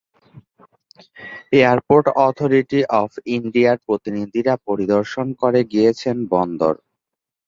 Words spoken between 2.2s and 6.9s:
Authority of ইন্ডিয়ার প্রতিনিধিরা পরিদর্শন করে গিয়েছেন বন্দর।